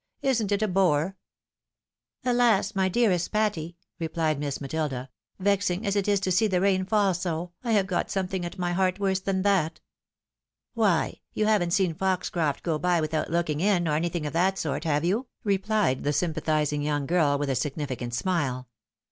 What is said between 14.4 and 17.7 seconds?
sort, have you?" repHed the sympatlusing young girl, with a